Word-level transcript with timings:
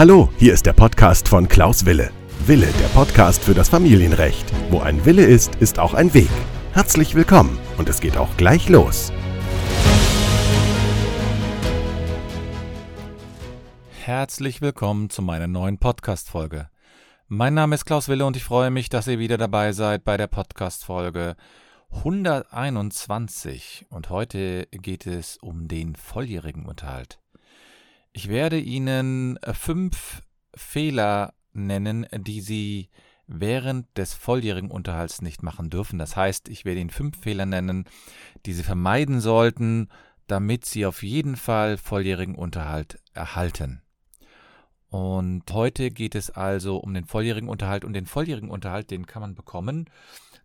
Hallo, 0.00 0.30
hier 0.38 0.54
ist 0.54 0.64
der 0.64 0.72
Podcast 0.72 1.28
von 1.28 1.46
Klaus 1.46 1.84
Wille. 1.84 2.10
Wille, 2.46 2.68
der 2.80 2.88
Podcast 2.94 3.44
für 3.44 3.52
das 3.52 3.68
Familienrecht. 3.68 4.50
Wo 4.70 4.80
ein 4.80 5.04
Wille 5.04 5.26
ist, 5.26 5.56
ist 5.56 5.78
auch 5.78 5.92
ein 5.92 6.14
Weg. 6.14 6.30
Herzlich 6.72 7.14
willkommen 7.14 7.58
und 7.76 7.86
es 7.88 8.00
geht 8.00 8.16
auch 8.16 8.34
gleich 8.38 8.70
los. 8.70 9.12
Herzlich 14.02 14.62
willkommen 14.62 15.10
zu 15.10 15.20
meiner 15.20 15.46
neuen 15.46 15.76
Podcast-Folge. 15.76 16.70
Mein 17.28 17.54
Name 17.54 17.74
ist 17.74 17.84
Klaus 17.84 18.08
Wille 18.08 18.26
und 18.26 18.36
ich 18.36 18.44
freue 18.44 18.70
mich, 18.70 18.88
dass 18.88 19.06
ihr 19.06 19.18
wieder 19.18 19.36
dabei 19.36 19.72
seid 19.72 20.02
bei 20.04 20.16
der 20.16 20.26
Podcast-Folge 20.26 21.36
121. 21.90 23.86
Und 23.90 24.10
heute 24.10 24.66
geht 24.72 25.06
es 25.06 25.36
um 25.36 25.68
den 25.68 25.94
volljährigen 25.94 26.64
Unterhalt. 26.64 27.19
Ich 28.12 28.28
werde 28.28 28.58
Ihnen 28.58 29.36
äh, 29.38 29.54
fünf 29.54 30.22
Fehler 30.54 31.34
nennen, 31.52 32.06
die 32.12 32.40
Sie 32.40 32.90
während 33.26 33.86
des 33.96 34.14
volljährigen 34.14 34.70
Unterhalts 34.70 35.22
nicht 35.22 35.42
machen 35.42 35.70
dürfen. 35.70 35.98
Das 35.98 36.16
heißt, 36.16 36.48
ich 36.48 36.64
werde 36.64 36.80
Ihnen 36.80 36.90
fünf 36.90 37.18
Fehler 37.20 37.46
nennen, 37.46 37.84
die 38.46 38.52
Sie 38.52 38.64
vermeiden 38.64 39.20
sollten, 39.20 39.88
damit 40.26 40.64
Sie 40.64 40.86
auf 40.86 41.02
jeden 41.02 41.36
Fall 41.36 41.76
volljährigen 41.76 42.34
Unterhalt 42.34 43.00
erhalten. 43.14 43.82
Und 44.88 45.44
heute 45.52 45.92
geht 45.92 46.16
es 46.16 46.30
also 46.30 46.78
um 46.78 46.92
den 46.92 47.04
volljährigen 47.04 47.48
Unterhalt 47.48 47.84
und 47.84 47.92
den 47.92 48.06
volljährigen 48.06 48.50
Unterhalt, 48.50 48.90
den 48.90 49.06
kann 49.06 49.22
man 49.22 49.36
bekommen, 49.36 49.88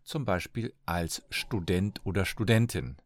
zum 0.04 0.24
Beispiel 0.24 0.72
als 0.86 1.24
Student 1.30 2.00
oder 2.04 2.24
Studentin. 2.24 2.96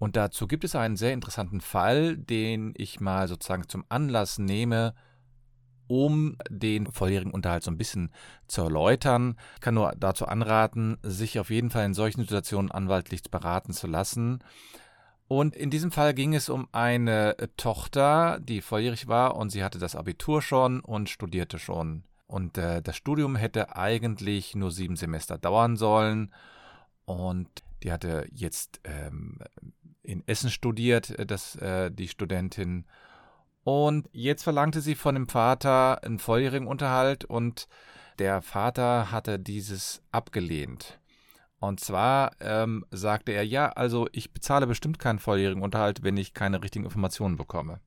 Und 0.00 0.16
dazu 0.16 0.48
gibt 0.48 0.64
es 0.64 0.74
einen 0.74 0.96
sehr 0.96 1.12
interessanten 1.12 1.60
Fall, 1.60 2.16
den 2.16 2.72
ich 2.74 3.00
mal 3.00 3.28
sozusagen 3.28 3.68
zum 3.68 3.84
Anlass 3.90 4.38
nehme, 4.38 4.94
um 5.88 6.38
den 6.48 6.90
volljährigen 6.90 7.32
Unterhalt 7.32 7.62
so 7.62 7.70
ein 7.70 7.76
bisschen 7.76 8.10
zu 8.48 8.62
erläutern. 8.62 9.36
Ich 9.56 9.60
kann 9.60 9.74
nur 9.74 9.92
dazu 9.98 10.24
anraten, 10.24 10.96
sich 11.02 11.38
auf 11.38 11.50
jeden 11.50 11.68
Fall 11.68 11.84
in 11.84 11.92
solchen 11.92 12.22
Situationen 12.22 12.70
anwaltlich 12.70 13.22
beraten 13.24 13.74
zu 13.74 13.86
lassen. 13.86 14.42
Und 15.28 15.54
in 15.54 15.68
diesem 15.68 15.90
Fall 15.90 16.14
ging 16.14 16.34
es 16.34 16.48
um 16.48 16.66
eine 16.72 17.36
Tochter, 17.58 18.40
die 18.40 18.62
volljährig 18.62 19.06
war 19.06 19.36
und 19.36 19.50
sie 19.50 19.62
hatte 19.62 19.78
das 19.78 19.96
Abitur 19.96 20.40
schon 20.40 20.80
und 20.80 21.10
studierte 21.10 21.58
schon. 21.58 22.04
Und 22.26 22.56
äh, 22.56 22.80
das 22.80 22.96
Studium 22.96 23.36
hätte 23.36 23.76
eigentlich 23.76 24.54
nur 24.54 24.70
sieben 24.70 24.96
Semester 24.96 25.36
dauern 25.36 25.76
sollen. 25.76 26.32
Und 27.04 27.48
die 27.82 27.92
hatte 27.92 28.26
jetzt 28.32 28.80
ähm, 28.84 29.38
in 30.02 30.26
Essen 30.26 30.50
studiert, 30.50 31.10
äh, 31.10 31.26
das, 31.26 31.56
äh, 31.56 31.90
die 31.90 32.08
Studentin. 32.08 32.86
Und 33.62 34.08
jetzt 34.12 34.42
verlangte 34.42 34.80
sie 34.80 34.94
von 34.94 35.14
dem 35.14 35.28
Vater 35.28 36.02
einen 36.02 36.18
volljährigen 36.18 36.66
Unterhalt 36.66 37.24
und 37.24 37.68
der 38.18 38.42
Vater 38.42 39.10
hatte 39.10 39.38
dieses 39.38 40.02
abgelehnt. 40.10 40.98
Und 41.58 41.80
zwar 41.80 42.32
ähm, 42.40 42.86
sagte 42.90 43.32
er, 43.32 43.44
ja, 43.44 43.68
also 43.70 44.08
ich 44.12 44.32
bezahle 44.32 44.66
bestimmt 44.66 44.98
keinen 44.98 45.18
volljährigen 45.18 45.62
Unterhalt, 45.62 46.02
wenn 46.02 46.16
ich 46.16 46.32
keine 46.32 46.62
richtigen 46.62 46.86
Informationen 46.86 47.36
bekomme. 47.36 47.80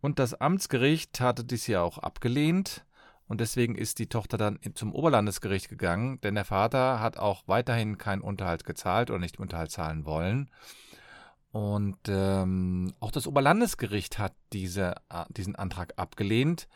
Und 0.00 0.18
das 0.18 0.34
Amtsgericht 0.34 1.20
hatte 1.20 1.44
dies 1.44 1.66
ja 1.66 1.82
auch 1.82 1.98
abgelehnt 1.98 2.84
und 3.26 3.40
deswegen 3.40 3.74
ist 3.74 3.98
die 3.98 4.08
Tochter 4.08 4.36
dann 4.36 4.58
zum 4.74 4.94
Oberlandesgericht 4.94 5.68
gegangen, 5.68 6.20
denn 6.20 6.34
der 6.34 6.44
Vater 6.44 7.00
hat 7.00 7.16
auch 7.16 7.42
weiterhin 7.46 7.96
keinen 7.96 8.20
Unterhalt 8.20 8.64
gezahlt 8.64 9.10
oder 9.10 9.18
nicht 9.18 9.38
Unterhalt 9.38 9.70
zahlen 9.70 10.04
wollen. 10.04 10.50
Und 11.54 11.98
ähm, 12.08 12.94
auch 12.98 13.12
das 13.12 13.28
Oberlandesgericht 13.28 14.18
hat 14.18 14.34
diese, 14.52 14.96
äh, 15.08 15.24
diesen 15.28 15.54
Antrag 15.54 15.92
abgelehnt 15.94 16.66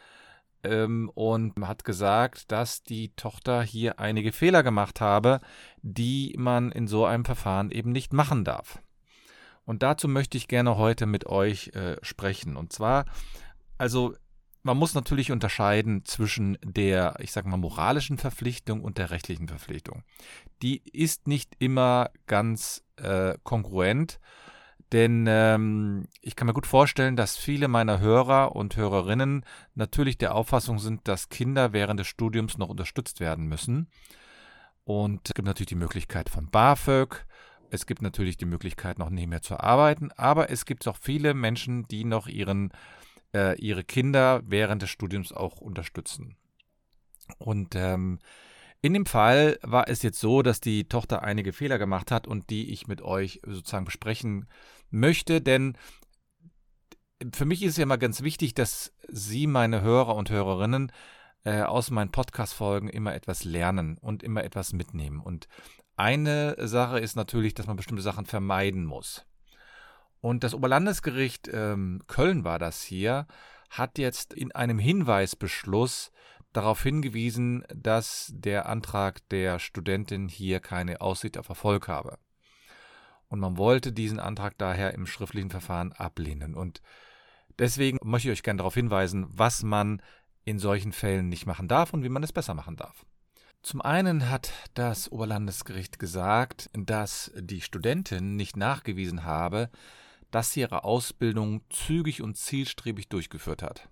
ähm, 0.62 1.11
und 1.17 1.55
hat 1.67 1.83
gesagt, 1.83 2.53
dass 2.53 2.84
die 2.84 3.09
Tochter 3.17 3.61
hier 3.62 3.99
einige 3.99 4.31
Fehler 4.31 4.62
gemacht 4.62 5.00
habe, 5.00 5.41
die 5.83 6.33
man 6.38 6.71
in 6.71 6.87
so 6.87 7.05
einem 7.06 7.25
Verfahren 7.25 7.72
eben 7.72 7.91
nicht 7.91 8.12
machen 8.12 8.44
darf. 8.44 8.81
Und 9.65 9.83
dazu 9.83 10.06
möchte 10.06 10.37
ich 10.37 10.47
gerne 10.47 10.77
heute 10.77 11.06
mit 11.06 11.27
euch 11.27 11.72
äh, 11.75 11.97
sprechen. 12.03 12.56
Und 12.56 12.72
zwar, 12.72 13.06
also 13.78 14.15
man 14.62 14.77
muss 14.77 14.94
natürlich 14.94 15.33
unterscheiden 15.33 16.05
zwischen 16.05 16.56
der, 16.62 17.17
ich 17.19 17.33
sage 17.33 17.49
mal, 17.49 17.56
moralischen 17.56 18.17
Verpflichtung 18.17 18.84
und 18.84 18.97
der 18.99 19.11
rechtlichen 19.11 19.49
Verpflichtung. 19.49 20.05
Die 20.62 20.84
ist 20.93 21.27
nicht 21.27 21.56
immer 21.59 22.11
ganz 22.28 22.84
äh, 22.94 23.37
kongruent 23.43 24.21
denn 24.93 25.26
ähm, 25.28 26.09
ich 26.22 26.34
kann 26.34 26.47
mir 26.47 26.54
gut 26.54 26.66
vorstellen, 26.66 27.16
dass 27.16 27.37
viele 27.37 27.69
meiner 27.69 28.00
Hörer 28.00 28.56
und 28.56 28.76
Hörerinnen 28.76 29.44
natürlich 29.75 30.16
der 30.16 30.34
Auffassung 30.34 30.78
sind, 30.78 31.06
dass 31.06 31.28
Kinder 31.28 31.72
während 31.72 32.00
des 32.00 32.06
Studiums 32.06 32.56
noch 32.56 32.69
unterstützt 32.69 33.21
werden 33.21 33.47
müssen. 33.47 33.88
Und 34.84 35.28
es 35.28 35.34
gibt 35.34 35.47
natürlich 35.47 35.69
die 35.69 35.75
Möglichkeit 35.75 36.31
von 36.31 36.49
BAföG. 36.50 37.26
Es 37.71 37.84
gibt 37.84 38.00
natürlich 38.00 38.38
die 38.38 38.47
Möglichkeit, 38.47 38.99
noch 38.99 39.10
nicht 39.10 39.28
mehr 39.28 39.43
zu 39.43 39.60
arbeiten. 39.60 40.10
Aber 40.12 40.49
es 40.50 40.65
gibt 40.65 40.88
auch 40.88 40.97
viele 40.97 41.34
Menschen, 41.34 41.87
die 41.88 42.05
noch 42.05 42.26
ihren, 42.26 42.72
äh, 43.34 43.59
ihre 43.59 43.84
Kinder 43.84 44.41
während 44.47 44.81
des 44.81 44.88
Studiums 44.88 45.32
auch 45.32 45.59
unterstützen. 45.59 46.37
Und 47.37 47.75
ähm, 47.75 48.20
in 48.81 48.94
dem 48.94 49.06
Fall 49.06 49.59
war 49.62 49.89
es 49.89 50.03
jetzt 50.03 50.21
so, 50.21 50.43
dass 50.43 50.61
die 50.61 50.89
Tochter 50.89 51.22
einige 51.22 51.53
Fehler 51.53 51.78
gemacht 51.78 52.11
hat 52.11 52.27
und 52.27 52.50
die 52.50 52.72
ich 52.72 52.87
mit 52.87 53.03
euch 53.03 53.41
sozusagen 53.44 53.84
besprechen 53.84 54.49
möchte, 54.91 55.41
denn 55.41 55.77
für 57.34 57.44
mich 57.44 57.62
ist 57.62 57.72
es 57.72 57.77
ja 57.78 57.83
immer 57.83 57.99
ganz 57.99 58.22
wichtig, 58.22 58.55
dass 58.55 58.93
Sie, 59.09 59.47
meine 59.47 59.81
Hörer 59.81 60.15
und 60.15 60.31
Hörerinnen, 60.31 60.93
äh, 61.44 61.62
aus 61.62 61.91
meinen 61.91 62.12
Podcast-Folgen 62.12 62.88
immer 62.88 63.15
etwas 63.15 63.44
lernen 63.44 63.99
und 63.99 64.22
immer 64.22 64.44
etwas 64.44 64.72
mitnehmen. 64.72 65.21
Und 65.21 65.49
eine 65.97 66.55
Sache 66.69 67.00
ist 67.00 67.17
natürlich, 67.17 67.55
dass 67.55 67.67
man 67.67 67.77
bestimmte 67.77 68.03
Sachen 68.03 68.27
vermeiden 68.27 68.84
muss. 68.84 69.27
Und 70.21 70.44
das 70.44 70.55
Oberlandesgericht 70.55 71.49
ähm, 71.53 72.03
Köln 72.06 72.44
war 72.44 72.59
das 72.59 72.83
hier, 72.83 73.27
hat 73.71 73.99
jetzt 73.99 74.33
in 74.33 74.53
einem 74.53 74.78
Hinweisbeschluss 74.78 76.12
darauf 76.53 76.82
hingewiesen, 76.82 77.64
dass 77.75 78.32
der 78.34 78.69
Antrag 78.69 79.28
der 79.28 79.59
Studentin 79.59 80.28
hier 80.28 80.60
keine 80.60 81.00
Aussicht 81.00 81.38
auf 81.38 81.48
Erfolg 81.48 81.88
habe. 81.88 82.19
Und 83.28 83.41
man 83.41 83.59
wollte 83.59 83.92
diesen 83.92 84.20
Antrag 84.20 84.56
daher 84.58 84.94
im 84.94 85.06
schriftlichen 85.06 85.50
Verfahren 85.50 85.92
ablehnen. 85.92 86.54
Und 86.54 86.81
deswegen 87.58 87.98
möchte 88.03 88.28
ich 88.28 88.38
euch 88.38 88.42
gerne 88.42 88.58
darauf 88.58 88.75
hinweisen, 88.75 89.26
was 89.28 89.62
man 89.62 90.03
in 90.44 90.58
solchen 90.58 90.92
Fällen 90.92 91.28
nicht 91.28 91.47
machen 91.47 91.69
darf 91.69 91.92
und 91.92 92.03
wie 92.03 92.08
man 92.08 92.22
es 92.22 92.32
besser 92.32 92.54
machen 92.54 92.76
darf. 92.76 93.04
Zum 93.62 93.82
einen 93.82 94.31
hat 94.31 94.53
das 94.75 95.12
Oberlandesgericht 95.12 95.98
gesagt, 95.98 96.70
dass 96.72 97.31
die 97.37 97.60
Studentin 97.60 98.37
nicht 98.37 98.56
nachgewiesen 98.56 99.25
habe, 99.25 99.69
dass 100.31 100.53
sie 100.53 100.60
ihre 100.60 100.84
Ausbildung 100.84 101.62
zügig 101.69 102.22
und 102.22 102.37
zielstrebig 102.37 103.08
durchgeführt 103.08 103.62
hat. 103.62 103.88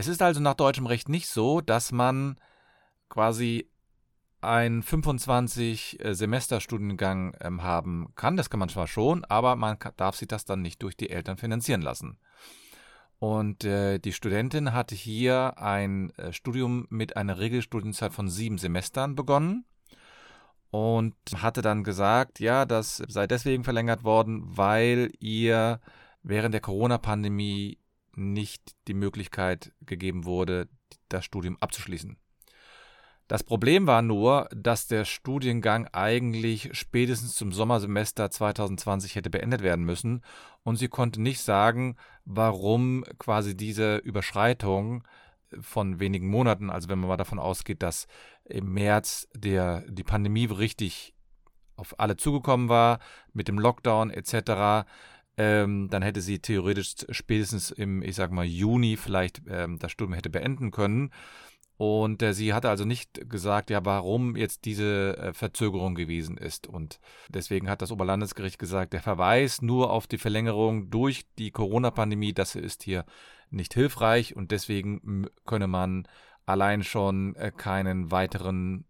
Es 0.00 0.08
ist 0.08 0.22
also 0.22 0.40
nach 0.40 0.54
deutschem 0.54 0.86
Recht 0.86 1.10
nicht 1.10 1.28
so, 1.28 1.60
dass 1.60 1.92
man 1.92 2.36
quasi 3.10 3.68
einen 4.40 4.82
25 4.82 6.00
äh, 6.00 6.14
ähm, 6.18 7.62
haben 7.62 8.12
kann. 8.14 8.38
Das 8.38 8.48
kann 8.48 8.60
man 8.60 8.70
zwar 8.70 8.86
schon, 8.86 9.26
aber 9.26 9.56
man 9.56 9.76
darf 9.98 10.16
sich 10.16 10.26
das 10.26 10.46
dann 10.46 10.62
nicht 10.62 10.82
durch 10.82 10.96
die 10.96 11.10
Eltern 11.10 11.36
finanzieren 11.36 11.82
lassen. 11.82 12.16
Und 13.18 13.64
äh, 13.64 13.98
die 13.98 14.14
Studentin 14.14 14.72
hatte 14.72 14.94
hier 14.94 15.58
ein 15.58 16.08
äh, 16.16 16.32
Studium 16.32 16.86
mit 16.88 17.18
einer 17.18 17.38
Regelstudienzeit 17.38 18.14
von 18.14 18.30
sieben 18.30 18.56
Semestern 18.56 19.14
begonnen 19.14 19.66
und 20.70 21.14
hatte 21.36 21.60
dann 21.60 21.84
gesagt, 21.84 22.40
ja, 22.40 22.64
das 22.64 23.02
sei 23.06 23.26
deswegen 23.26 23.64
verlängert 23.64 24.02
worden, 24.02 24.44
weil 24.46 25.12
ihr 25.18 25.78
während 26.22 26.54
der 26.54 26.62
Corona-Pandemie 26.62 27.76
nicht 28.20 28.72
die 28.88 28.94
Möglichkeit 28.94 29.72
gegeben 29.80 30.24
wurde, 30.24 30.68
das 31.08 31.24
Studium 31.24 31.56
abzuschließen. 31.60 32.16
Das 33.30 33.44
Problem 33.44 33.86
war 33.86 34.02
nur, 34.02 34.48
dass 34.52 34.88
der 34.88 35.04
Studiengang 35.04 35.86
eigentlich 35.92 36.70
spätestens 36.72 37.36
zum 37.36 37.52
Sommersemester 37.52 38.28
2020 38.28 39.14
hätte 39.14 39.30
beendet 39.30 39.62
werden 39.62 39.84
müssen 39.84 40.22
und 40.64 40.76
sie 40.76 40.88
konnte 40.88 41.22
nicht 41.22 41.40
sagen, 41.40 41.96
warum 42.24 43.04
quasi 43.18 43.56
diese 43.56 43.98
Überschreitung 43.98 45.04
von 45.60 46.00
wenigen 46.00 46.28
Monaten, 46.28 46.70
also 46.70 46.88
wenn 46.88 46.98
man 46.98 47.08
mal 47.08 47.16
davon 47.16 47.38
ausgeht, 47.38 47.84
dass 47.84 48.08
im 48.44 48.72
März 48.72 49.28
der, 49.32 49.84
die 49.88 50.02
Pandemie 50.02 50.46
richtig 50.46 51.14
auf 51.76 51.98
alle 51.98 52.16
zugekommen 52.16 52.68
war, 52.68 52.98
mit 53.32 53.46
dem 53.46 53.60
Lockdown 53.60 54.10
etc., 54.10 54.88
ähm, 55.36 55.88
dann 55.90 56.02
hätte 56.02 56.20
sie 56.20 56.38
theoretisch 56.38 56.94
spätestens 57.10 57.70
im, 57.70 58.02
ich 58.02 58.14
sag 58.14 58.30
mal, 58.32 58.44
Juni 58.44 58.96
vielleicht 58.96 59.42
ähm, 59.48 59.78
das 59.78 59.92
Studium 59.92 60.14
hätte 60.14 60.30
beenden 60.30 60.70
können. 60.70 61.10
Und 61.76 62.22
äh, 62.22 62.34
sie 62.34 62.52
hatte 62.52 62.68
also 62.68 62.84
nicht 62.84 63.30
gesagt, 63.30 63.70
ja, 63.70 63.82
warum 63.86 64.36
jetzt 64.36 64.66
diese 64.66 65.16
äh, 65.16 65.32
Verzögerung 65.32 65.94
gewesen 65.94 66.36
ist. 66.36 66.66
Und 66.66 67.00
deswegen 67.30 67.70
hat 67.70 67.80
das 67.80 67.90
Oberlandesgericht 67.90 68.58
gesagt, 68.58 68.92
der 68.92 69.00
Verweis 69.00 69.62
nur 69.62 69.90
auf 69.90 70.06
die 70.06 70.18
Verlängerung 70.18 70.90
durch 70.90 71.24
die 71.38 71.50
Corona-Pandemie, 71.50 72.34
das 72.34 72.54
ist 72.54 72.82
hier 72.82 73.06
nicht 73.48 73.72
hilfreich 73.72 74.36
und 74.36 74.50
deswegen 74.50 75.26
könne 75.46 75.68
man 75.68 76.06
allein 76.44 76.82
schon 76.82 77.34
äh, 77.36 77.50
keinen 77.50 78.10
weiteren 78.10 78.84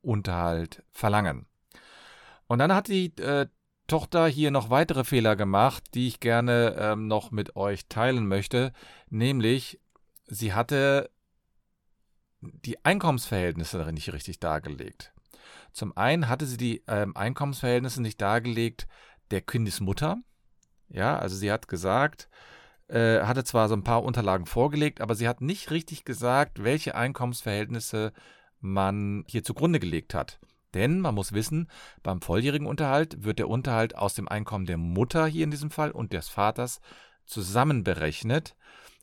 Unterhalt 0.00 0.84
verlangen. 0.92 1.46
Und 2.46 2.60
dann 2.60 2.72
hat 2.72 2.86
die 2.86 3.06
äh, 3.16 3.48
Tochter 3.88 4.28
hier 4.28 4.50
noch 4.50 4.70
weitere 4.70 5.02
Fehler 5.02 5.34
gemacht, 5.34 5.82
die 5.94 6.06
ich 6.06 6.20
gerne 6.20 6.76
ähm, 6.78 7.08
noch 7.08 7.32
mit 7.32 7.56
euch 7.56 7.88
teilen 7.88 8.28
möchte. 8.28 8.72
Nämlich, 9.10 9.80
sie 10.26 10.54
hatte 10.54 11.10
die 12.40 12.84
Einkommensverhältnisse 12.84 13.78
nicht 13.92 14.12
richtig 14.12 14.38
dargelegt. 14.38 15.12
Zum 15.72 15.96
einen 15.96 16.28
hatte 16.28 16.46
sie 16.46 16.56
die 16.56 16.84
ähm, 16.86 17.16
Einkommensverhältnisse 17.16 18.00
nicht 18.02 18.20
dargelegt 18.20 18.86
der 19.30 19.40
Kindesmutter. 19.40 20.18
Ja, 20.88 21.18
also 21.18 21.36
sie 21.36 21.50
hat 21.50 21.68
gesagt, 21.68 22.28
äh, 22.88 23.20
hatte 23.22 23.44
zwar 23.44 23.68
so 23.68 23.74
ein 23.74 23.84
paar 23.84 24.02
Unterlagen 24.02 24.46
vorgelegt, 24.46 25.00
aber 25.00 25.14
sie 25.14 25.28
hat 25.28 25.40
nicht 25.40 25.70
richtig 25.70 26.04
gesagt, 26.04 26.62
welche 26.62 26.94
Einkommensverhältnisse 26.94 28.12
man 28.60 29.24
hier 29.28 29.44
zugrunde 29.44 29.80
gelegt 29.80 30.14
hat. 30.14 30.38
Denn 30.74 31.00
man 31.00 31.14
muss 31.14 31.32
wissen, 31.32 31.68
beim 32.02 32.20
volljährigen 32.20 32.66
Unterhalt 32.66 33.24
wird 33.24 33.38
der 33.38 33.48
Unterhalt 33.48 33.96
aus 33.96 34.14
dem 34.14 34.28
Einkommen 34.28 34.66
der 34.66 34.76
Mutter 34.76 35.26
hier 35.26 35.44
in 35.44 35.50
diesem 35.50 35.70
Fall 35.70 35.90
und 35.90 36.12
des 36.12 36.28
Vaters 36.28 36.80
zusammen 37.24 37.84
berechnet. 37.84 38.54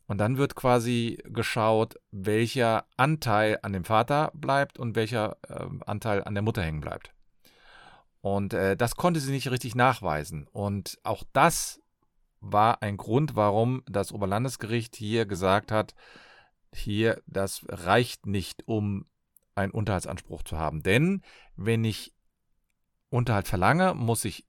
Und 0.08 0.20
dann 0.20 0.38
wird 0.38 0.56
quasi 0.56 1.18
geschaut, 1.26 1.96
welcher 2.12 2.86
Anteil 2.96 3.58
an 3.64 3.74
dem 3.74 3.86
Vater 3.86 4.32
bleibt 4.36 4.78
und 4.78 4.96
welcher 4.96 5.38
äh, 5.50 5.66
Anteil 5.86 6.24
an 6.24 6.36
der 6.36 6.44
Mutter 6.44 6.62
hängen 6.62 6.82
bleibt. 6.82 7.12
Und 8.22 8.54
äh, 8.54 8.78
das 8.78 8.96
konnte 8.96 9.20
sie 9.20 9.32
nicht 9.32 9.50
richtig 9.50 9.76
nachweisen. 9.76 10.48
Und 10.52 11.00
auch 11.04 11.24
das 11.34 11.82
war 12.40 12.82
ein 12.84 12.98
Grund, 12.98 13.36
warum 13.36 13.84
das 13.88 14.12
Oberlandesgericht 14.12 14.96
hier 14.96 15.26
gesagt 15.26 15.72
hat, 15.72 15.96
hier, 16.74 17.22
das 17.26 17.66
reicht 17.68 18.26
nicht, 18.26 18.68
um 18.68 19.06
einen 19.56 19.72
Unterhaltsanspruch 19.72 20.44
zu 20.44 20.58
haben. 20.58 20.84
Denn 20.84 21.22
wenn 21.56 21.84
ich 21.84 22.14
Unterhalt 23.10 23.48
verlange, 23.48 23.94
muss 23.94 24.26
ich 24.26 24.46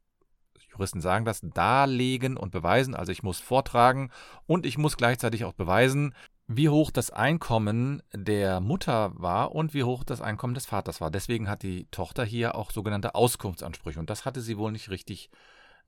Juristen 0.70 1.00
sagen 1.00 1.24
das, 1.24 1.40
darlegen 1.42 2.36
und 2.36 2.50
beweisen. 2.50 2.94
Also 2.94 3.12
ich 3.12 3.22
muss 3.22 3.40
vortragen 3.40 4.10
und 4.46 4.66
ich 4.66 4.76
muss 4.76 4.96
gleichzeitig 4.96 5.44
auch 5.44 5.54
beweisen, 5.54 6.14
wie 6.48 6.68
hoch 6.68 6.90
das 6.90 7.10
Einkommen 7.10 8.02
der 8.12 8.60
Mutter 8.60 9.12
war 9.14 9.52
und 9.52 9.74
wie 9.74 9.84
hoch 9.84 10.04
das 10.04 10.20
Einkommen 10.20 10.54
des 10.54 10.66
Vaters 10.66 11.00
war. 11.00 11.10
Deswegen 11.10 11.48
hat 11.48 11.62
die 11.62 11.86
Tochter 11.90 12.24
hier 12.24 12.54
auch 12.54 12.70
sogenannte 12.70 13.14
Auskunftsansprüche. 13.14 13.98
Und 13.98 14.10
das 14.10 14.24
hatte 14.24 14.40
sie 14.40 14.58
wohl 14.58 14.70
nicht 14.70 14.90
richtig 14.90 15.30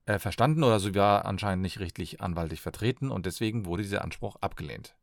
äh, 0.06 0.18
verstanden 0.18 0.64
oder 0.64 0.80
sie 0.80 0.94
war 0.94 1.26
anscheinend 1.26 1.62
nicht 1.62 1.80
richtig 1.80 2.20
anwaltlich 2.20 2.60
vertreten 2.60 3.10
und 3.10 3.26
deswegen 3.26 3.66
wurde 3.66 3.82
dieser 3.82 4.02
Anspruch 4.02 4.36
abgelehnt. 4.40 4.94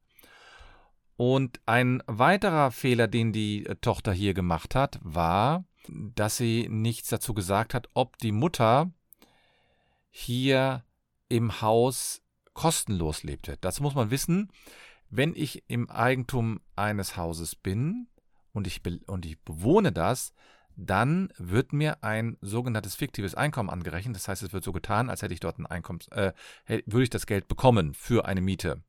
Und 1.17 1.61
ein 1.65 2.03
weiterer 2.07 2.71
Fehler, 2.71 3.07
den 3.07 3.31
die 3.31 3.65
äh, 3.65 3.75
Tochter 3.75 4.11
hier 4.11 4.33
gemacht 4.33 4.75
hat, 4.75 4.99
war, 5.01 5.65
dass 5.87 6.37
sie 6.37 6.67
nichts 6.69 7.09
dazu 7.09 7.33
gesagt 7.33 7.73
hat, 7.73 7.89
ob 7.93 8.17
die 8.17 8.31
Mutter 8.31 8.91
hier 10.09 10.83
im 11.29 11.61
Haus 11.61 12.21
kostenlos 12.53 13.23
lebte. 13.23 13.57
Das 13.61 13.79
muss 13.79 13.95
man 13.95 14.11
wissen. 14.11 14.51
Wenn 15.09 15.35
ich 15.35 15.63
im 15.67 15.89
Eigentum 15.89 16.61
eines 16.75 17.15
Hauses 17.15 17.55
bin 17.55 18.07
und 18.53 18.67
ich, 18.67 18.81
und 19.07 19.25
ich 19.25 19.39
bewohne 19.41 19.91
das, 19.91 20.33
dann 20.75 21.31
wird 21.37 21.71
mir 21.71 22.03
ein 22.03 22.37
sogenanntes 22.41 22.95
fiktives 22.95 23.35
Einkommen 23.35 23.69
angerechnet. 23.69 24.15
Das 24.15 24.27
heißt, 24.27 24.43
es 24.43 24.51
wird 24.51 24.63
so 24.63 24.73
getan, 24.73 25.09
als 25.09 25.21
hätte 25.21 25.33
ich 25.33 25.39
dort 25.39 25.59
ein 25.59 25.65
Einkommens, 25.65 26.07
äh, 26.09 26.33
würde 26.65 27.03
ich 27.03 27.09
das 27.09 27.27
Geld 27.27 27.47
bekommen 27.47 27.93
für 27.93 28.25
eine 28.25 28.41
Miete. 28.41 28.83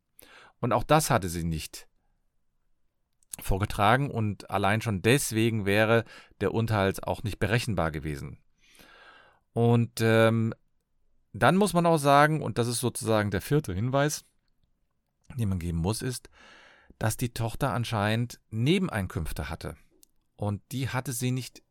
Und 0.61 0.73
auch 0.73 0.85
das 0.85 1.11
hatte 1.11 1.29
sie 1.29 1.45
nicht 1.45 1.87
vorgetragen 3.41 4.11
und 4.11 4.51
allein 4.51 4.81
schon 4.81 5.03
deswegen 5.03 5.67
wäre 5.67 6.05
der 6.41 6.55
Unterhalt 6.55 7.05
auch 7.05 7.23
nicht 7.23 7.39
berechenbar 7.39 7.91
gewesen. 7.91 8.39
Und 9.53 10.01
ähm, 10.01 10.55
dann 11.33 11.57
muss 11.57 11.73
man 11.73 11.87
auch 11.87 11.99
sagen, 11.99 12.43
und 12.43 12.59
das 12.59 12.69
ist 12.69 12.81
sozusagen 12.81 13.31
der 13.31 13.41
vierte 13.41 13.73
Hinweis, 13.75 14.25
den 15.37 15.49
man 15.49 15.59
geben 15.59 15.79
muss, 15.79 16.03
ist, 16.03 16.31
dass 16.99 17.17
die 17.17 17.33
Tochter 17.33 17.73
anscheinend 17.73 18.41
Nebeneinkünfte 18.51 19.49
hatte. 19.49 19.77
Und 20.37 20.63
die 20.73 20.89
hatte 20.89 21.13
sie 21.13 21.31
nicht 21.31 21.63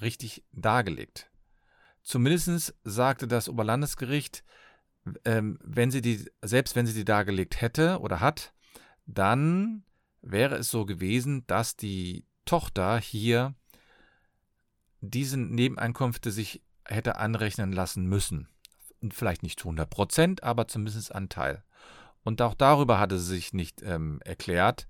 richtig 0.00 0.44
dargelegt. 0.52 1.30
Zumindest 2.02 2.74
sagte 2.84 3.26
das 3.26 3.48
Oberlandesgericht, 3.48 4.44
ähm, 5.24 5.58
wenn 5.62 5.90
sie 5.90 6.00
die, 6.00 6.24
selbst 6.42 6.76
wenn 6.76 6.86
sie 6.86 6.94
die 6.94 7.04
dargelegt 7.04 7.60
hätte 7.60 8.00
oder 8.00 8.20
hat, 8.20 8.52
dann 9.06 9.84
wäre 10.30 10.56
es 10.56 10.70
so 10.70 10.86
gewesen, 10.86 11.46
dass 11.46 11.76
die 11.76 12.24
Tochter 12.44 12.98
hier 12.98 13.54
diese 15.00 15.36
Nebeneinkünfte 15.36 16.30
sich 16.30 16.62
hätte 16.84 17.16
anrechnen 17.16 17.72
lassen 17.72 18.06
müssen 18.06 18.48
vielleicht 19.12 19.42
nicht 19.42 19.60
zu 19.60 19.68
100 19.68 19.88
Prozent, 19.88 20.42
aber 20.42 20.68
zumindest 20.68 21.14
ein 21.14 21.28
Teil. 21.28 21.62
Und 22.22 22.42
auch 22.42 22.54
darüber 22.54 22.98
hatte 22.98 23.18
sie 23.18 23.34
sich 23.34 23.52
nicht 23.52 23.82
ähm, 23.82 24.20
erklärt 24.24 24.88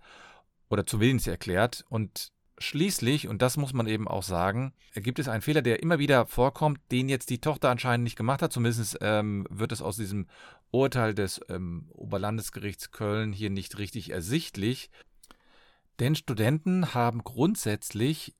oder 0.69 0.87
zu 0.87 1.01
wenig 1.01 1.27
erklärt. 1.29 1.85
Und 1.89 2.33
schließlich, 2.59 3.29
und 3.29 3.43
das 3.43 3.57
muss 3.57 3.75
man 3.75 3.87
eben 3.87 4.09
auch 4.09 4.23
sagen, 4.23 4.73
gibt 4.95 5.19
es 5.19 5.29
einen 5.29 5.43
Fehler, 5.43 5.61
der 5.61 5.83
immer 5.83 5.99
wieder 5.99 6.27
vorkommt, 6.27 6.81
den 6.91 7.09
jetzt 7.09 7.29
die 7.29 7.41
Tochter 7.41 7.71
anscheinend 7.71 8.05
nicht 8.05 8.17
gemacht 8.17 8.41
hat. 8.41 8.53
Zumindest 8.53 8.99
ähm, 9.03 9.47
wird 9.51 9.73
es 9.73 9.83
aus 9.83 9.97
diesem 9.97 10.29
Urteil 10.71 11.15
des 11.15 11.41
ähm, 11.49 11.91
Oberlandesgerichts 11.93 12.91
Köln 12.91 13.33
hier 13.33 13.51
nicht 13.51 13.77
richtig 13.79 14.11
ersichtlich. 14.11 14.91
Denn 16.01 16.15
Studenten 16.15 16.95
haben 16.95 17.25
grundsätzlich 17.25 18.35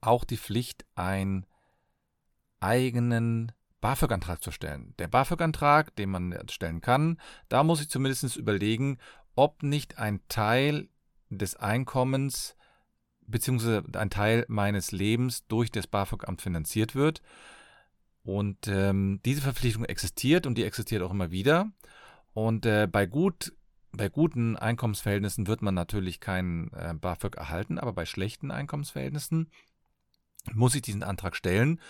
auch 0.00 0.24
die 0.24 0.38
Pflicht, 0.38 0.86
einen 0.94 1.46
eigenen 2.60 3.52
BAföG-Antrag 3.80 4.42
zu 4.42 4.50
stellen. 4.50 4.94
Der 4.98 5.08
BAföG-Antrag, 5.08 5.94
den 5.96 6.10
man 6.10 6.36
stellen 6.50 6.80
kann, 6.80 7.18
da 7.48 7.62
muss 7.64 7.80
ich 7.80 7.88
zumindest 7.88 8.36
überlegen, 8.36 8.98
ob 9.34 9.62
nicht 9.62 9.98
ein 9.98 10.20
Teil 10.28 10.88
des 11.30 11.56
Einkommens 11.56 12.56
bzw. 13.26 13.82
ein 13.96 14.10
Teil 14.10 14.44
meines 14.48 14.92
Lebens 14.92 15.46
durch 15.46 15.70
das 15.70 15.86
BAföG-Amt 15.86 16.42
finanziert 16.42 16.94
wird. 16.94 17.22
Und 18.22 18.68
ähm, 18.68 19.20
diese 19.24 19.40
Verpflichtung 19.40 19.84
existiert 19.84 20.46
und 20.46 20.56
die 20.58 20.64
existiert 20.64 21.02
auch 21.02 21.10
immer 21.10 21.30
wieder. 21.30 21.70
Und 22.34 22.66
äh, 22.66 22.86
bei 22.86 23.06
gut 23.06 23.52
bei 23.92 24.08
guten 24.08 24.56
Einkommensverhältnissen 24.56 25.46
wird 25.46 25.62
man 25.62 25.74
natürlich 25.74 26.20
keinen 26.20 26.72
äh, 26.72 26.94
BAföG 26.94 27.36
erhalten, 27.36 27.78
aber 27.78 27.92
bei 27.92 28.06
schlechten 28.06 28.50
Einkommensverhältnissen 28.50 29.50
muss 30.52 30.74
ich 30.74 30.82
diesen 30.82 31.02
Antrag 31.02 31.36
stellen. 31.36 31.80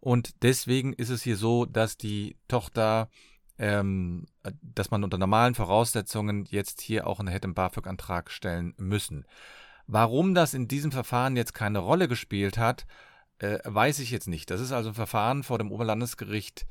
Und 0.00 0.42
deswegen 0.42 0.92
ist 0.92 1.10
es 1.10 1.22
hier 1.22 1.36
so, 1.36 1.64
dass 1.64 1.96
die 1.96 2.36
Tochter, 2.48 3.08
ähm, 3.58 4.26
dass 4.60 4.90
man 4.90 5.04
unter 5.04 5.18
normalen 5.18 5.54
Voraussetzungen 5.54 6.44
jetzt 6.46 6.80
hier 6.80 7.06
auch 7.06 7.20
einen 7.20 7.28
hätte 7.28 7.48
BAföG-Antrag 7.48 8.30
stellen 8.30 8.74
müssen. 8.78 9.24
Warum 9.86 10.34
das 10.34 10.54
in 10.54 10.68
diesem 10.68 10.90
Verfahren 10.90 11.36
jetzt 11.36 11.54
keine 11.54 11.78
Rolle 11.78 12.08
gespielt 12.08 12.58
hat, 12.58 12.86
äh, 13.38 13.58
weiß 13.64 13.98
ich 13.98 14.10
jetzt 14.10 14.28
nicht. 14.28 14.50
Das 14.50 14.60
ist 14.60 14.72
also 14.72 14.90
ein 14.90 14.94
Verfahren 14.94 15.42
vor 15.42 15.58
dem 15.58 15.70
Oberlandesgericht 15.70 16.66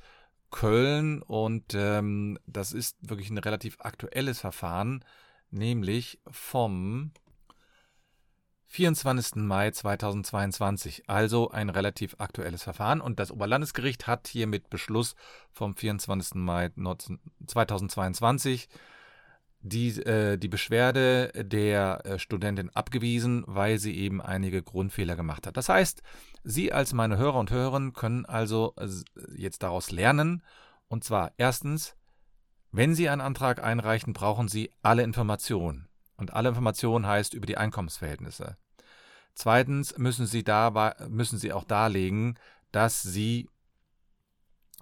Köln 0.52 1.22
und 1.22 1.74
ähm, 1.74 2.38
das 2.46 2.74
ist 2.74 2.98
wirklich 3.02 3.30
ein 3.30 3.38
relativ 3.38 3.78
aktuelles 3.80 4.40
Verfahren, 4.40 5.04
nämlich 5.50 6.20
vom 6.30 7.12
24. 8.68 9.36
Mai 9.36 9.72
2022, 9.72 11.10
also 11.10 11.52
ein 11.52 11.70
relativ 11.70 12.16
aktuelles 12.20 12.64
Verfahren. 12.64 13.02
Und 13.02 13.20
das 13.20 13.32
Oberlandesgericht 13.32 14.08
hat 14.08 14.30
hier 14.30 14.48
mit 14.48 14.70
Beschluss 14.70 15.16
vom 15.52 15.76
24. 15.76 16.36
Mai 16.36 16.72
2022 17.48 18.70
die, 19.62 19.90
äh, 20.02 20.38
die 20.38 20.48
Beschwerde 20.48 21.32
der 21.36 22.06
äh, 22.06 22.20
Studentin 22.20 22.70
abgewiesen, 22.70 23.44
weil 23.48 23.78
sie 23.78 23.96
eben 23.96 24.22
einige 24.22 24.64
Grundfehler 24.64 25.16
gemacht 25.16 25.46
hat. 25.48 25.58
Das 25.58 25.70
heißt, 25.70 26.02
Sie 26.44 26.74
als 26.74 26.94
meine 26.94 27.18
Hörer 27.18 27.40
und 27.40 27.52
Hörerinnen 27.52 27.94
können 27.94 28.26
also 28.26 28.74
äh, 28.78 28.88
jetzt 29.36 29.62
daraus 29.64 29.92
lernen. 29.92 30.44
Und 30.88 31.04
zwar 31.04 31.32
erstens, 31.38 31.96
wenn 32.72 32.96
Sie 32.96 33.10
einen 33.10 33.22
Antrag 33.22 33.64
einreichen, 33.64 34.14
brauchen 34.14 34.48
Sie 34.48 34.72
alle 34.82 35.04
Informationen. 35.04 35.88
Und 36.18 36.34
alle 36.34 36.50
Informationen 36.50 37.06
heißt 37.06 37.34
über 37.34 37.46
die 37.46 37.58
Einkommensverhältnisse. 37.58 38.58
Zweitens 39.34 39.98
müssen 39.98 40.26
Sie, 40.26 40.44
da, 40.44 40.96
müssen 41.08 41.38
Sie 41.38 41.54
auch 41.54 41.64
darlegen, 41.64 42.38
dass 42.72 43.02
Sie 43.02 43.50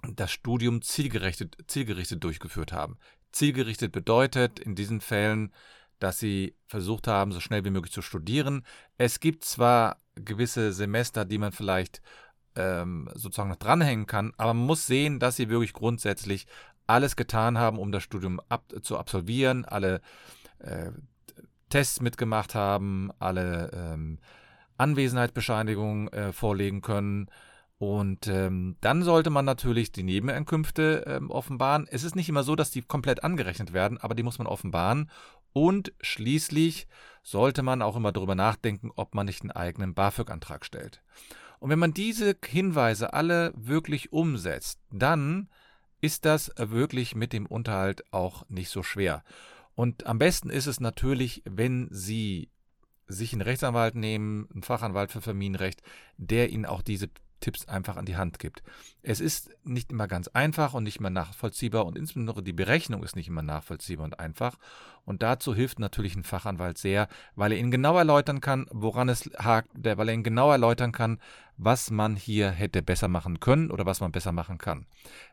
das 0.02 0.32
Studium 0.32 0.82
zielgerichtet, 0.82 1.56
zielgerichtet 1.66 2.24
durchgeführt 2.24 2.72
haben. 2.72 2.98
Zielgerichtet 3.32 3.92
bedeutet 3.92 4.58
in 4.58 4.74
diesen 4.74 5.00
Fällen, 5.00 5.52
dass 5.98 6.18
sie 6.18 6.54
versucht 6.66 7.06
haben, 7.06 7.32
so 7.32 7.40
schnell 7.40 7.64
wie 7.64 7.70
möglich 7.70 7.92
zu 7.92 8.02
studieren. 8.02 8.64
Es 8.96 9.20
gibt 9.20 9.44
zwar 9.44 9.98
gewisse 10.14 10.72
Semester, 10.72 11.24
die 11.24 11.38
man 11.38 11.52
vielleicht 11.52 12.00
ähm, 12.56 13.08
sozusagen 13.14 13.50
noch 13.50 13.56
dranhängen 13.56 14.06
kann, 14.06 14.32
aber 14.36 14.54
man 14.54 14.66
muss 14.66 14.86
sehen, 14.86 15.20
dass 15.20 15.36
sie 15.36 15.48
wirklich 15.48 15.72
grundsätzlich 15.72 16.46
alles 16.86 17.14
getan 17.14 17.58
haben, 17.58 17.78
um 17.78 17.92
das 17.92 18.02
Studium 18.02 18.40
ab 18.48 18.64
zu 18.82 18.98
absolvieren, 18.98 19.64
alle 19.64 20.00
äh, 20.58 20.90
Tests 21.68 22.00
mitgemacht 22.00 22.54
haben, 22.54 23.12
alle 23.20 23.70
ähm, 23.72 24.18
Anwesenheitsbescheinigungen 24.76 26.08
äh, 26.12 26.32
vorlegen 26.32 26.80
können. 26.82 27.28
Und 27.80 28.26
ähm, 28.26 28.76
dann 28.82 29.02
sollte 29.02 29.30
man 29.30 29.46
natürlich 29.46 29.90
die 29.90 30.02
Nebeneinkünfte 30.02 31.04
ähm, 31.06 31.30
offenbaren. 31.30 31.88
Es 31.90 32.04
ist 32.04 32.14
nicht 32.14 32.28
immer 32.28 32.42
so, 32.42 32.54
dass 32.54 32.70
die 32.70 32.82
komplett 32.82 33.24
angerechnet 33.24 33.72
werden, 33.72 33.96
aber 33.96 34.14
die 34.14 34.22
muss 34.22 34.36
man 34.36 34.46
offenbaren. 34.46 35.10
Und 35.54 35.94
schließlich 36.02 36.88
sollte 37.22 37.62
man 37.62 37.80
auch 37.80 37.96
immer 37.96 38.12
darüber 38.12 38.34
nachdenken, 38.34 38.90
ob 38.96 39.14
man 39.14 39.24
nicht 39.24 39.40
einen 39.40 39.52
eigenen 39.52 39.94
BAföG-Antrag 39.94 40.66
stellt. 40.66 41.00
Und 41.58 41.70
wenn 41.70 41.78
man 41.78 41.94
diese 41.94 42.36
Hinweise 42.44 43.14
alle 43.14 43.50
wirklich 43.56 44.12
umsetzt, 44.12 44.78
dann 44.90 45.48
ist 46.02 46.26
das 46.26 46.52
wirklich 46.58 47.14
mit 47.14 47.32
dem 47.32 47.46
Unterhalt 47.46 48.04
auch 48.12 48.46
nicht 48.50 48.68
so 48.68 48.82
schwer. 48.82 49.24
Und 49.74 50.04
am 50.04 50.18
besten 50.18 50.50
ist 50.50 50.66
es 50.66 50.80
natürlich, 50.80 51.42
wenn 51.46 51.88
Sie 51.90 52.50
sich 53.06 53.32
einen 53.32 53.40
Rechtsanwalt 53.40 53.94
nehmen, 53.94 54.48
einen 54.52 54.64
Fachanwalt 54.64 55.12
für 55.12 55.22
Familienrecht, 55.22 55.80
der 56.18 56.50
Ihnen 56.50 56.66
auch 56.66 56.82
diese 56.82 57.08
Tipps 57.40 57.66
einfach 57.66 57.96
an 57.96 58.04
die 58.04 58.16
Hand 58.16 58.38
gibt. 58.38 58.62
Es 59.02 59.20
ist 59.20 59.50
nicht 59.64 59.90
immer 59.90 60.06
ganz 60.06 60.28
einfach 60.28 60.74
und 60.74 60.84
nicht 60.84 60.98
immer 60.98 61.10
nachvollziehbar 61.10 61.86
und 61.86 61.96
insbesondere 61.96 62.42
die 62.42 62.52
Berechnung 62.52 63.02
ist 63.02 63.16
nicht 63.16 63.28
immer 63.28 63.42
nachvollziehbar 63.42 64.04
und 64.04 64.20
einfach. 64.20 64.56
Und 65.04 65.22
dazu 65.22 65.54
hilft 65.54 65.78
natürlich 65.78 66.14
ein 66.14 66.24
Fachanwalt 66.24 66.78
sehr, 66.78 67.08
weil 67.34 67.52
er 67.52 67.58
Ihnen 67.58 67.70
genau 67.70 67.96
erläutern 67.96 68.40
kann, 68.40 68.66
woran 68.70 69.08
es 69.08 69.30
hakt, 69.38 69.70
weil 69.74 70.08
er 70.08 70.14
Ihnen 70.14 70.22
genau 70.22 70.50
erläutern 70.50 70.92
kann, 70.92 71.18
was 71.56 71.90
man 71.90 72.16
hier 72.16 72.50
hätte 72.50 72.82
besser 72.82 73.08
machen 73.08 73.40
können 73.40 73.70
oder 73.70 73.86
was 73.86 74.00
man 74.00 74.12
besser 74.12 74.32
machen 74.32 74.58
kann. 74.58 74.86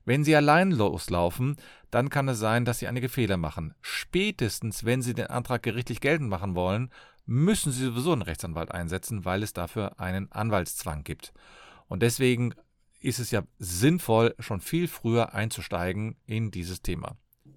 Wenn 0.06 0.24
Sie 0.24 0.36
allein 0.36 0.72
loslaufen, 0.72 1.58
dann 1.92 2.10
kann 2.10 2.28
es 2.28 2.40
sein, 2.40 2.66
dass 2.66 2.80
Sie 2.80 2.88
einige 2.88 3.10
Fehler 3.10 3.38
machen. 3.38 3.74
Spätestens, 3.82 4.84
wenn 4.84 5.02
Sie 5.02 5.14
den 5.14 5.28
Antrag 5.28 5.64
gerichtlich 5.64 6.02
geltend 6.02 6.30
machen 6.30 6.56
wollen, 6.56 6.90
müssen 7.26 7.72
Sie 7.72 7.84
sowieso 7.84 8.14
einen 8.14 8.22
Rechtsanwalt 8.22 8.72
einsetzen, 8.72 9.26
weil 9.26 9.44
es 9.44 9.54
dafür 9.54 10.00
einen 10.00 10.32
Anwaltszwang 10.32 11.04
gibt. 11.04 11.34
Und 11.88 12.03
deswegen 12.03 12.53
ist 13.00 13.20
es 13.20 13.32
ja 13.32 13.44
sinnvoll, 13.60 14.36
schon 14.39 14.62
viel 14.62 14.88
früher 14.88 15.34
einzusteigen 15.34 16.15
in 16.25 16.51
dieses 16.51 16.82
Thema. 16.82 17.15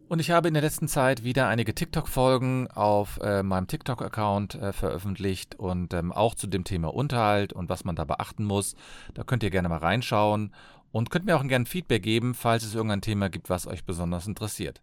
Und 0.08 0.18
ich 0.18 0.32
habe 0.32 0.48
in 0.48 0.54
der 0.54 0.62
letzten 0.62 0.88
Zeit 0.88 1.22
wieder 1.22 1.46
einige 1.46 1.72
TikTok-Folgen 1.72 2.68
auf 2.68 3.20
äh, 3.22 3.44
meinem 3.44 3.68
TikTok-Account 3.68 4.56
äh, 4.56 4.72
veröffentlicht 4.72 5.54
und 5.54 5.94
ähm, 5.94 6.10
auch 6.10 6.34
zu 6.34 6.48
dem 6.48 6.64
Thema 6.64 6.92
Unterhalt 6.92 7.52
und 7.52 7.68
was 7.68 7.84
man 7.84 7.94
da 7.94 8.04
beachten 8.04 8.44
muss. 8.44 8.74
Da 9.14 9.22
könnt 9.22 9.44
ihr 9.44 9.50
gerne 9.50 9.68
mal 9.68 9.78
reinschauen 9.78 10.52
und 10.90 11.10
könnt 11.10 11.26
mir 11.26 11.36
auch 11.36 11.46
gerne 11.46 11.64
Feedback 11.64 12.02
geben, 12.02 12.34
falls 12.34 12.64
es 12.64 12.74
irgendein 12.74 13.02
Thema 13.02 13.30
gibt, 13.30 13.50
was 13.50 13.68
euch 13.68 13.84
besonders 13.84 14.26
interessiert. 14.26 14.82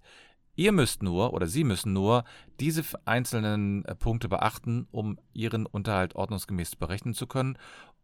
Ihr 0.55 0.71
müsst 0.71 1.03
nur 1.03 1.33
oder 1.33 1.45
Sie 1.45 1.65
müssen 1.65 1.91
nur 1.91 2.23
diese 2.61 2.83
einzelnen 3.03 3.83
äh, 3.83 3.95
Punkte 3.95 4.29
beachten, 4.29 4.87
um 4.91 5.19
Ihren 5.33 5.65
Unterhalt 5.65 6.15
ordnungsgemäß 6.15 6.77
berechnen 6.77 7.13
zu 7.13 7.27
können 7.27 7.57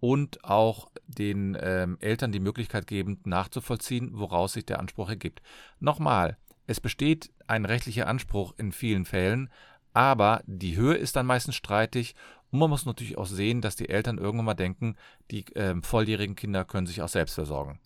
und 0.04 0.44
auch 0.44 0.92
den 1.08 1.58
ähm, 1.62 1.98
Eltern 2.02 2.34
die 2.34 2.42
Möglichkeit 2.42 2.88
geben, 2.88 3.22
nachzuvollziehen, 3.24 4.10
woraus 4.12 4.52
sich 4.52 4.66
der 4.66 4.82
Anspruch 4.82 5.08
ergibt. 5.08 5.42
Nochmal, 5.80 6.36
es 6.68 6.82
besteht 6.82 7.32
ein 7.48 7.64
rechtlicher 7.64 8.08
Anspruch 8.08 8.54
in 8.58 8.74
vielen 8.74 9.06
Fällen, 9.06 9.50
aber 9.94 10.44
die 10.46 10.76
Höhe 10.76 10.96
ist 10.96 11.16
dann 11.16 11.26
meistens 11.26 11.56
streitig 11.56 12.16
und 12.52 12.60
man 12.60 12.70
muss 12.70 12.86
natürlich 12.86 13.18
auch 13.18 13.28
sehen, 13.28 13.62
dass 13.62 13.78
die 13.78 13.88
Eltern 13.88 14.18
irgendwann 14.18 14.48
mal 14.48 14.54
denken, 14.56 14.98
die 15.32 15.46
äh, 15.56 15.82
volljährigen 15.82 16.36
Kinder 16.36 16.66
können 16.66 16.86
sich 16.86 17.02
auch 17.02 17.08
selbst 17.08 17.36
versorgen. 17.36 17.80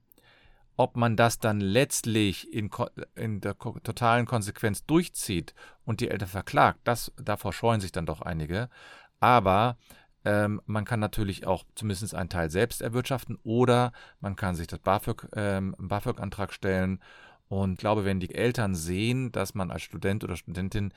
Ob 0.75 0.97
man 0.97 1.17
das 1.17 1.37
dann 1.37 1.61
letztlich 1.61 2.51
in, 2.51 2.71
in 3.13 3.41
der 3.41 3.59
totalen 3.59 4.25
Konsequenz 4.25 4.83
durchzieht 4.87 5.53
und 5.85 6.01
die 6.01 6.09
Eltern 6.09 6.29
verklagt, 6.29 6.79
das, 6.83 7.11
davor 7.15 7.53
scheuen 7.53 7.79
sich 7.79 7.91
dann 7.91 8.07
doch 8.07 8.23
einige. 8.23 8.69
Aber 9.19 9.77
ähm, 10.27 10.61
man 10.65 10.83
kann 10.83 10.99
natürlich 10.99 11.47
auch 11.47 11.63
zumindest 11.73 12.13
einen 12.13 12.27
Teil 12.27 12.51
selbst 12.51 12.81
erwirtschaften 12.81 13.39
oder 13.43 13.93
man 14.19 14.35
kann 14.35 14.55
sich 14.55 14.67
das 14.67 14.79
BAföG, 14.79 15.29
ähm, 15.33 15.73
BAföG-Antrag 15.77 16.51
stellen. 16.51 16.99
Und 17.47 17.73
ich 17.73 17.77
glaube, 17.77 18.03
wenn 18.03 18.19
die 18.19 18.35
Eltern 18.35 18.75
sehen, 18.75 19.31
dass 19.31 19.55
man 19.55 19.71
als 19.71 19.83
Student 19.83 20.25
oder 20.25 20.35
Studentin 20.35 20.93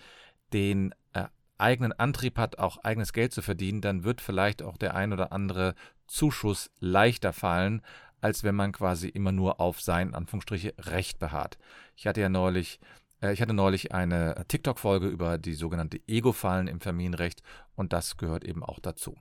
den 0.52 0.92
äh, 1.12 1.26
eigenen 1.58 1.92
Antrieb 1.92 2.38
hat, 2.38 2.58
auch 2.58 2.78
eigenes 2.78 3.12
Geld 3.12 3.32
zu 3.32 3.40
verdienen, 3.40 3.80
dann 3.80 4.02
wird 4.02 4.20
vielleicht 4.20 4.62
auch 4.62 4.76
der 4.76 4.96
ein 4.96 5.12
oder 5.12 5.30
andere 5.30 5.76
Zuschuss 6.08 6.72
leichter 6.80 7.32
fallen, 7.32 7.82
als 8.20 8.42
wenn 8.42 8.56
man 8.56 8.72
quasi 8.72 9.08
immer 9.08 9.30
nur 9.30 9.60
auf 9.60 9.80
sein, 9.80 10.12
Anführungsstriche, 10.12 10.74
Recht 10.76 11.20
beharrt. 11.20 11.56
Ich 11.94 12.08
hatte 12.08 12.20
ja 12.20 12.28
neulich, 12.28 12.80
ich 13.22 13.42
hatte 13.42 13.52
neulich 13.52 13.92
eine 13.92 14.44
TikTok-Folge 14.48 15.08
über 15.08 15.38
die 15.38 15.54
sogenannte 15.54 16.00
Ego-Fallen 16.06 16.68
im 16.68 16.80
Familienrecht 16.80 17.42
und 17.74 17.92
das 17.92 18.16
gehört 18.16 18.44
eben 18.44 18.64
auch 18.64 18.78
dazu. 18.80 19.16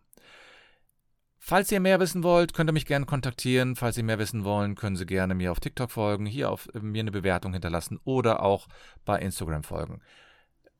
Falls 1.42 1.72
ihr 1.72 1.80
mehr 1.80 2.00
wissen 2.00 2.22
wollt, 2.22 2.54
könnt 2.54 2.70
ihr 2.70 2.74
mich 2.74 2.86
gerne 2.86 3.06
kontaktieren. 3.06 3.76
Falls 3.76 3.98
ihr 3.98 4.04
mehr 4.04 4.20
wissen 4.20 4.44
wollen, 4.44 4.76
können 4.76 4.98
Sie 4.98 5.06
gerne 5.06 5.34
mir 5.34 5.52
auf 5.52 5.60
TikTok 5.60 5.90
folgen, 5.90 6.26
hier 6.26 6.52
auf 6.52 6.68
äh, 6.76 6.80
mir 6.80 7.00
eine 7.00 7.12
Bewertung 7.12 7.54
hinterlassen 7.54 8.00
oder 8.04 8.44
auch 8.44 8.68
bei 9.06 9.20
Instagram 9.20 9.64
folgen. 9.64 10.02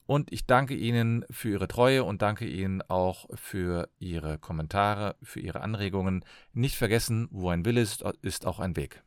Und 0.06 0.32
ich 0.34 0.46
danke 0.46 0.76
Ihnen 0.76 1.26
für 1.30 1.50
Ihre 1.50 1.68
Treue 1.68 2.04
und 2.04 2.22
danke 2.22 2.46
Ihnen 2.46 2.82
auch 2.82 3.28
für 3.36 3.90
Ihre 4.00 4.38
Kommentare, 4.38 5.16
für 5.24 5.40
Ihre 5.40 5.62
Anregungen. 5.62 6.26
Nicht 6.52 6.78
vergessen, 6.78 7.28
wo 7.32 7.50
ein 7.50 7.64
Wille 7.64 7.82
ist, 7.82 8.04
ist 8.22 8.46
auch 8.46 8.60
ein 8.60 8.76
Weg. 8.76 9.04